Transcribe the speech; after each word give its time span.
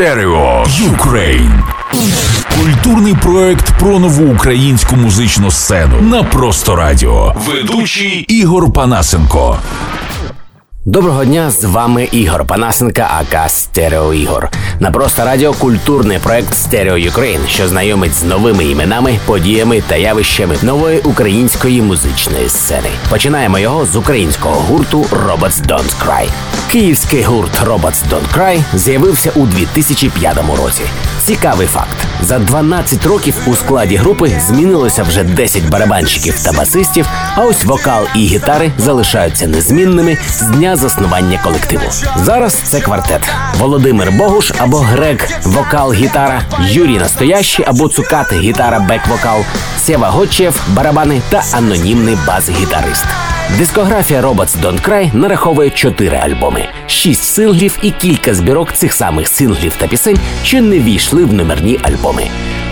Stereo 0.00 0.64
Ukraine. 0.66 1.62
Культурний 2.56 3.14
проект 3.14 3.78
про 3.78 3.98
нову 3.98 4.32
українську 4.34 4.96
музичну 4.96 5.50
сцену 5.50 6.00
на 6.00 6.22
просто 6.22 6.76
радіо. 6.76 7.34
Ведучий 7.46 8.24
Ігор 8.28 8.72
Панасенко. 8.72 9.58
Доброго 10.84 11.24
дня, 11.24 11.50
з 11.50 11.64
вами 11.64 12.08
Ігор 12.12 12.44
Панасенка, 12.44 13.10
aka 13.20 13.50
Стерео 13.50 14.14
Ігор. 14.14 14.50
На 14.78 14.90
просто 14.90 15.24
радіо 15.24 15.52
культурний 15.52 16.18
проект 16.18 16.54
Stereo 16.54 16.96
Ukraine, 16.96 17.40
що 17.48 17.68
знайомить 17.68 18.14
з 18.14 18.22
новими 18.22 18.64
іменами, 18.64 19.18
подіями 19.26 19.82
та 19.88 19.96
явищами 19.96 20.56
нової 20.62 20.98
української 20.98 21.82
музичної 21.82 22.48
сцени. 22.48 22.88
Починаємо 23.10 23.58
його 23.58 23.86
з 23.86 23.96
українського 23.96 24.54
гурту 24.54 25.00
Robots 25.02 25.66
Don't 25.66 26.06
Cry. 26.06 26.28
Київський 26.70 27.22
гурт 27.22 27.62
Robots 27.64 28.02
Don't 28.10 28.38
Cry 28.38 28.62
з'явився 28.74 29.30
у 29.34 29.46
2005 29.46 30.36
році. 30.36 30.82
Цікавий 31.18 31.66
факт: 31.66 32.06
за 32.22 32.38
12 32.38 33.06
років 33.06 33.34
у 33.46 33.54
складі 33.54 33.96
групи 33.96 34.32
змінилося 34.46 35.02
вже 35.02 35.24
10 35.24 35.68
барабанщиків 35.68 36.42
та 36.44 36.52
басистів. 36.52 37.06
А 37.34 37.44
ось 37.44 37.64
вокал 37.64 38.04
і 38.16 38.18
гітари 38.18 38.72
залишаються 38.78 39.46
незмінними 39.46 40.18
з 40.28 40.40
дня 40.42 40.69
заснування 40.76 41.40
колективу. 41.44 41.82
Зараз 42.16 42.54
це 42.54 42.80
квартет: 42.80 43.28
Володимир 43.58 44.12
Богуш 44.12 44.52
або 44.58 44.76
Грек, 44.76 45.28
вокал, 45.44 45.92
гітара, 45.92 46.42
Юрій 46.60 46.98
Настоящий 46.98 47.64
або 47.68 47.88
Цукати, 47.88 48.36
гітара, 48.36 48.78
бек-вокал, 48.78 49.44
Сєва 49.78 50.08
Готчев, 50.08 50.62
барабани 50.68 51.22
та 51.30 51.42
анонімний 51.52 52.18
бас-гітарист. 52.26 53.06
Дискографія 53.58 54.22
Robots 54.22 54.60
Don't 54.62 54.88
Cry 54.88 55.14
нараховує 55.14 55.70
чотири 55.70 56.16
альбоми, 56.16 56.68
шість 56.86 57.24
синглів 57.24 57.78
і 57.82 57.90
кілька 57.90 58.34
збірок 58.34 58.72
цих 58.72 58.92
самих 58.92 59.28
синглів 59.28 59.76
та 59.78 59.86
пісень, 59.86 60.18
що 60.44 60.62
не 60.62 60.78
увійшли 60.78 61.24
в 61.24 61.32
номерні 61.32 61.80
альбоми. 61.82 62.28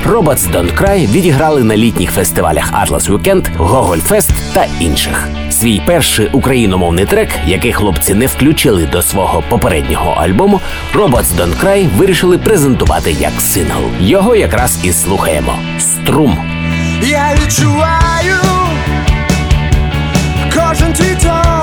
Robots 0.06 0.50
Don't 0.52 0.74
Cry 0.82 1.10
відіграли 1.12 1.64
на 1.64 1.76
літніх 1.76 2.12
фестивалях 2.12 2.72
Atlas 2.72 3.10
Weekend, 3.10 3.56
Гоголь 3.56 3.98
Фест 3.98 4.30
та 4.54 4.66
інших. 4.80 5.28
Свій 5.50 5.82
перший 5.86 6.28
україномовний 6.32 7.04
трек, 7.06 7.28
який 7.46 7.72
хлопці 7.72 8.14
не 8.14 8.26
включили 8.26 8.86
до 8.86 9.02
свого 9.02 9.42
попереднього 9.48 10.10
альбому, 10.10 10.60
Robots 10.94 11.36
Don't 11.38 11.64
Cry 11.64 11.88
вирішили 11.96 12.38
презентувати 12.38 13.12
як 13.12 13.40
сингл. 13.40 13.82
Його 14.00 14.36
якраз 14.36 14.78
і 14.84 14.92
слухаємо. 14.92 15.58
Струм. 15.78 16.38
Я 17.02 17.34
відчуваю 17.42 18.36
кожен 20.54 20.92
твій 20.92 21.14
дотик 21.14 21.57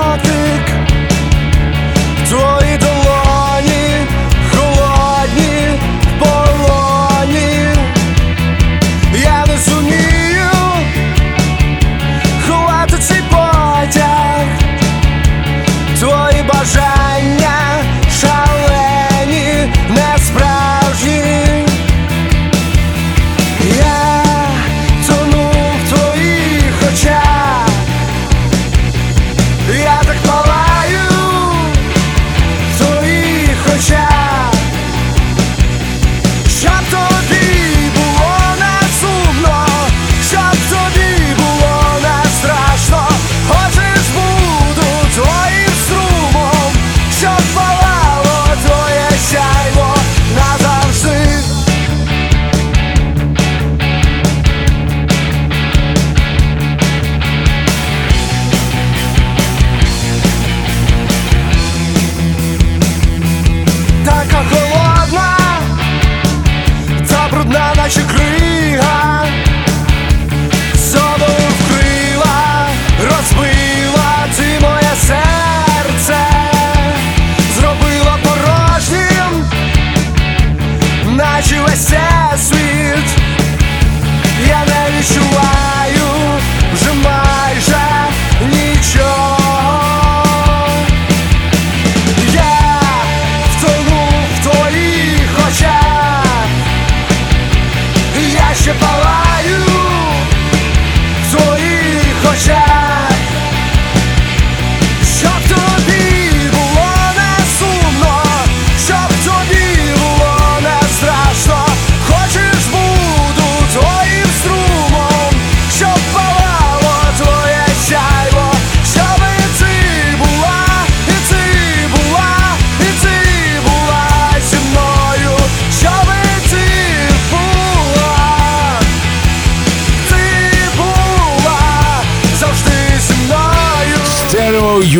as 81.38 81.50
you 81.50 81.68
said. 81.68 82.15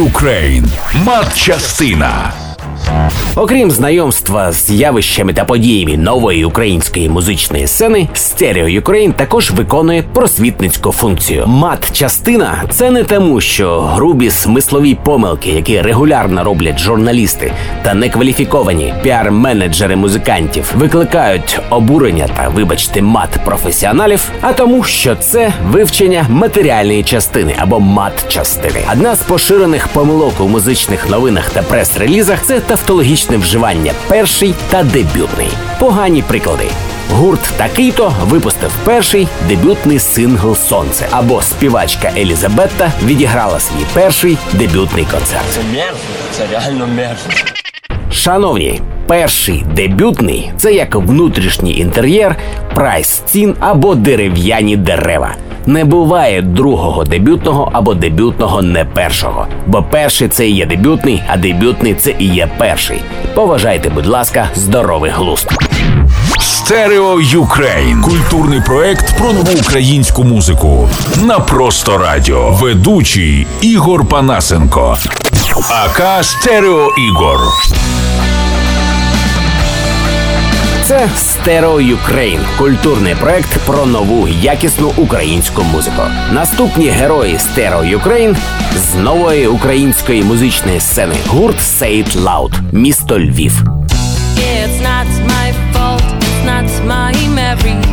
Ukraine. 0.06 0.64
Мат-частина. 1.04 2.45
Окрім 3.36 3.70
знайомства 3.70 4.52
з 4.52 4.70
явищами 4.70 5.32
та 5.34 5.44
подіями 5.44 5.96
нової 5.96 6.44
української 6.44 7.08
музичної 7.08 7.66
сцени, 7.66 8.08
Stereo 8.14 8.82
Ukraine 8.82 9.12
також 9.12 9.50
виконує 9.50 10.02
просвітницьку 10.02 10.92
функцію. 10.92 11.44
Мат-частина 11.46 12.62
це 12.70 12.90
не 12.90 13.04
тому, 13.04 13.40
що 13.40 13.80
грубі 13.80 14.30
смислові 14.30 14.98
помилки, 15.04 15.50
які 15.50 15.80
регулярно 15.80 16.44
роблять 16.44 16.78
журналісти 16.78 17.52
та 17.82 17.94
некваліфіковані 17.94 18.94
піар-менеджери 19.04 19.96
музикантів, 19.96 20.72
викликають 20.76 21.58
обурення 21.70 22.28
та, 22.36 22.48
вибачте, 22.48 23.02
мат 23.02 23.30
професіоналів, 23.44 24.30
а 24.40 24.52
тому, 24.52 24.84
що 24.84 25.16
це 25.16 25.52
вивчення 25.70 26.26
матеріальної 26.28 27.02
частини 27.02 27.54
або 27.58 27.80
мат-частини. 27.80 28.80
Одна 28.92 29.16
з 29.16 29.20
поширених 29.20 29.88
помилок 29.88 30.40
у 30.40 30.48
музичних 30.48 31.10
новинах 31.10 31.50
та 31.50 31.62
прес-релізах 31.62 32.42
це 32.42 32.60
тавтологічне 32.76 33.36
вживання 33.36 33.92
перший 34.08 34.54
та 34.70 34.82
дебютний. 34.82 35.48
Погані 35.80 36.22
приклади. 36.22 36.64
Гурт 37.10 37.40
такий-то 37.56 38.12
випустив 38.22 38.70
перший 38.84 39.28
дебютний 39.48 39.98
сингл 39.98 40.56
Сонце 40.56 41.06
або 41.10 41.42
співачка 41.42 42.12
Елізабетта 42.16 42.92
відіграла 43.04 43.60
свій 43.60 43.84
перший 43.94 44.38
дебютний 44.52 45.04
концерт. 45.04 45.44
Це 45.50 45.60
мерзно, 45.72 45.98
це 46.32 46.46
реально 46.52 46.86
мерзно. 46.86 47.32
Шановні, 48.12 48.80
перший 49.06 49.64
дебютний 49.74 50.52
це 50.58 50.72
як 50.72 50.94
внутрішній 50.94 51.78
інтер'єр, 51.78 52.36
прайс 52.74 53.08
цін 53.08 53.54
або 53.60 53.94
дерев'яні 53.94 54.76
дерева. 54.76 55.34
Не 55.66 55.84
буває 55.84 56.42
другого 56.42 57.04
дебютного 57.04 57.70
або 57.72 57.94
дебютного 57.94 58.62
не 58.62 58.84
першого. 58.84 59.46
Бо 59.66 59.82
перший 59.82 60.28
це 60.28 60.48
і 60.48 60.54
є 60.54 60.66
дебютний, 60.66 61.22
а 61.28 61.36
дебютний 61.36 61.94
це 61.94 62.14
і 62.18 62.24
є 62.24 62.48
перший. 62.58 63.00
Поважайте, 63.34 63.90
будь 63.90 64.06
ласка, 64.06 64.48
здоровий 64.54 65.10
глузд. 65.10 65.48
Stereo 66.40 67.20
Ukraine. 67.20 68.02
Культурний 68.02 68.60
проект 68.60 69.18
про 69.18 69.32
нову 69.32 69.52
українську 69.60 70.24
музику. 70.24 70.88
На 71.24 71.38
просто 71.40 71.98
радіо. 71.98 72.50
Ведучий 72.50 73.46
Ігор 73.60 74.08
Панасенко. 74.08 74.96
aka 75.70 76.24
Стерео 76.24 76.88
Ігор. 77.08 77.38
Це 80.86 81.08
Stereo 81.16 81.96
Ukraine– 81.96 82.40
культурний 82.58 83.14
проект 83.14 83.58
про 83.66 83.86
нову 83.86 84.28
якісну 84.28 84.92
українську 84.96 85.62
музику. 85.62 86.02
Наступні 86.32 86.88
герої 86.88 87.34
Stereo 87.34 88.00
Ukraine 88.00 88.36
з 88.76 88.94
нової 88.94 89.46
української 89.46 90.22
музичної 90.22 90.80
сцени 90.80 91.14
гурт 91.26 91.56
Say 91.56 92.04
It 92.04 92.16
Loud, 92.16 92.52
місто 92.72 93.18
Львів. 93.18 93.62
It's 94.38 94.80
not 94.82 95.06
my 95.26 95.52
fault, 95.72 96.02
it's 96.18 96.44
not 96.46 96.68
my 96.86 97.14
merit. 97.34 97.85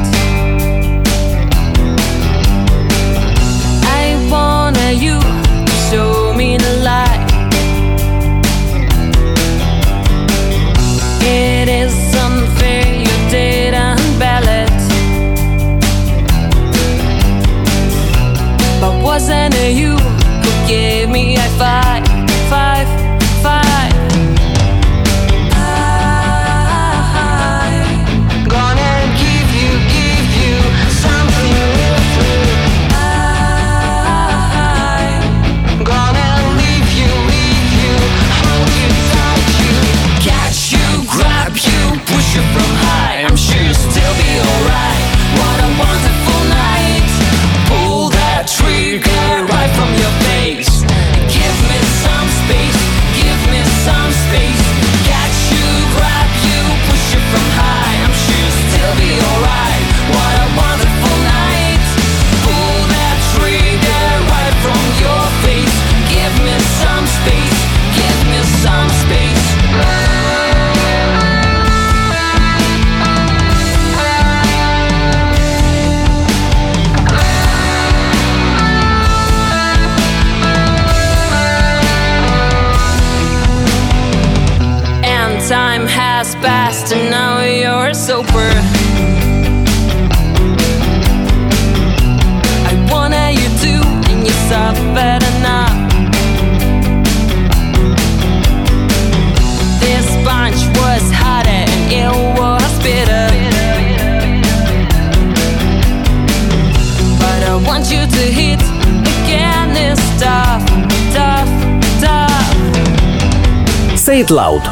Want 107.74 107.92
you 107.92 108.06
to 108.06 108.24
hit 108.40 108.60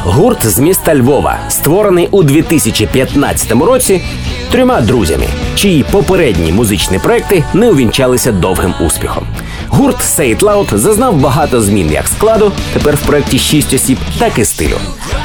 гурт 0.04 0.46
з 0.46 0.58
міста 0.58 0.94
Львова, 0.94 1.38
створений 1.48 2.08
у 2.10 2.22
2015 2.22 3.52
році 3.52 4.02
трьома 4.50 4.80
друзями, 4.80 5.26
чиї 5.54 5.84
попередні 5.90 6.52
музичні 6.52 6.98
проекти 6.98 7.44
не 7.54 7.70
увінчалися 7.70 8.32
довгим 8.32 8.74
успіхом. 8.80 9.26
Гурт 9.68 10.20
Loud 10.20 10.76
зазнав 10.76 11.16
багато 11.16 11.60
змін 11.60 11.90
як 11.92 12.08
складу, 12.08 12.52
тепер 12.72 12.96
в 12.96 13.00
проєкті 13.00 13.38
6 13.38 13.74
осіб, 13.74 13.98
так 14.18 14.38
і 14.38 14.44
стилю. 14.44 14.78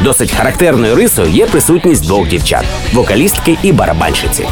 Досить 0.04 0.32
характерною 0.32 0.96
рисою 0.96 1.30
є 1.30 1.46
присутність 1.46 2.04
двох 2.04 2.28
дівчат 2.28 2.66
вокалістки 2.94 3.58
і 3.64 3.72
барабанщиці. 3.72 4.46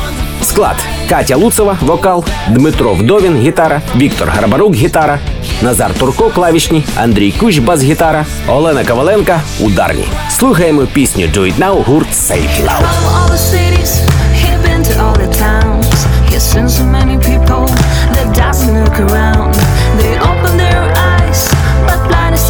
Склад 0.45 0.75
Катя 1.09 1.37
Луцева, 1.37 1.77
вокал, 1.81 2.25
Дмитро 2.49 2.93
Вдовін, 2.93 3.37
гітара, 3.37 3.81
Віктор 3.95 4.29
Гарбарук, 4.29 4.75
гітара, 4.75 5.19
Назар 5.61 5.93
Турко, 5.93 6.29
клавішні, 6.29 6.83
Андрій 6.95 7.31
Кущ, 7.31 7.57
бас-гітара, 7.57 8.25
Олена 8.47 8.85
Коваленка, 8.85 9.41
ударні. 9.59 10.05
Слухаємо 10.29 10.81
пісню 10.93 11.25
Do 11.25 11.39
It 11.39 11.59
Now, 11.59 11.83
гурт 11.83 12.07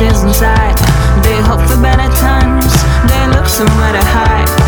is 0.01 0.23
inside. 0.23 0.77
They 1.23 1.37
hope 1.47 1.63
for 1.69 1.79
better 1.81 2.09
times. 2.27 2.73
They 3.09 3.23
look 3.33 3.47
somewhere 3.47 3.93
to 3.97 4.03
hide, 4.15 4.64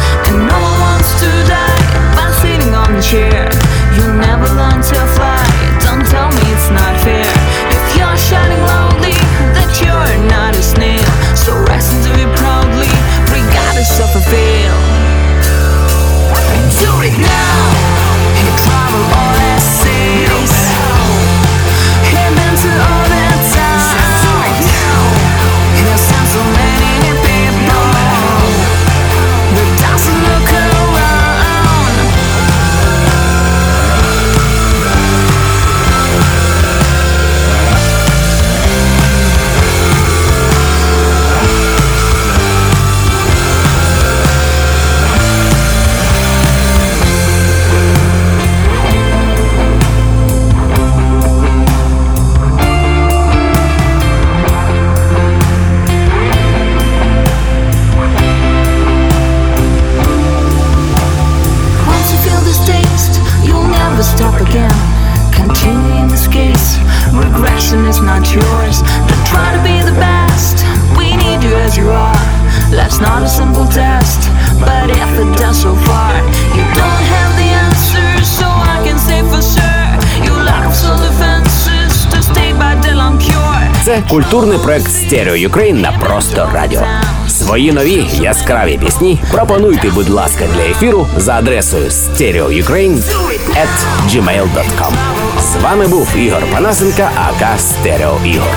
Це 83.98 84.04
культурний 84.10 84.58
проект 84.58 84.88
Stereo 84.88 85.50
Ukraine 85.50 85.82
на 85.82 85.92
просто 85.92 86.50
радіо. 86.54 86.82
Свої 87.28 87.72
нові 87.72 88.06
яскраві 88.22 88.80
пісні 88.86 89.20
пропонуйте, 89.32 89.90
будь 89.90 90.10
ласка, 90.10 90.46
для 90.56 90.62
ефіру 90.62 91.08
за 91.18 91.34
адресою 91.34 91.90
stereoukraine 91.90 93.02
at 93.50 93.68
gmail.com. 94.08 94.94
З 95.42 95.64
вами 95.64 95.88
був 95.88 96.16
Ігор 96.18 96.44
Панасенко, 96.54 97.10
aka 97.16 97.60
Стерео 97.60 98.18
Ігор. 98.26 98.56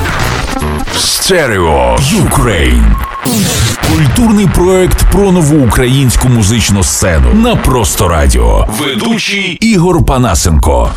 Stereo 0.96 1.96
Ukraine. 2.00 2.96
Культурний 3.96 4.46
проект 4.46 5.10
про 5.12 5.32
нову 5.32 5.66
українську 5.66 6.28
музичну 6.28 6.82
сцену 6.84 7.34
на 7.34 7.56
просто 7.56 8.08
радіо. 8.08 8.66
Ведучий 8.80 9.58
Ігор 9.60 10.04
Панасенко. 10.04 10.90